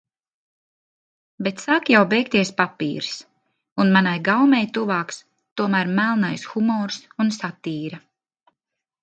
[1.47, 3.11] Bet sāk jau beigties papīrs,
[3.85, 5.21] un manai gaumei tuvāks
[5.63, 8.03] tomēr melnais humors un satīra.